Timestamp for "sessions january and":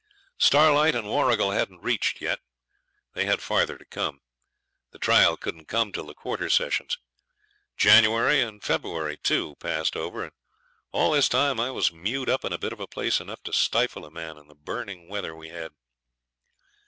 6.49-8.63